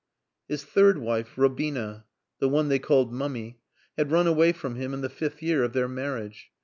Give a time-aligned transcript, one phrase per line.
[0.49, 2.05] His third wife, Robina
[2.39, 3.59] (the one they called Mummy),
[3.95, 6.49] had run away from him in the fifth year of their marriage.